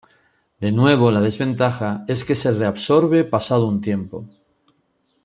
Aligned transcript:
De 0.59 0.71
nuevo, 0.71 1.11
la 1.11 1.21
desventaja 1.21 2.05
es 2.07 2.25
que 2.25 2.33
se 2.33 2.51
reabsorbe 2.51 3.23
pasado 3.23 3.67
un 3.67 3.81
tiempo. 3.81 4.25